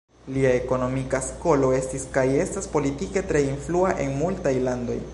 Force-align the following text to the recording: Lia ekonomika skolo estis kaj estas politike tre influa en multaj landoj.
Lia 0.35 0.53
ekonomika 0.59 1.19
skolo 1.25 1.69
estis 1.81 2.07
kaj 2.17 2.25
estas 2.47 2.71
politike 2.77 3.25
tre 3.33 3.45
influa 3.55 3.97
en 4.07 4.21
multaj 4.25 4.61
landoj. 4.71 5.03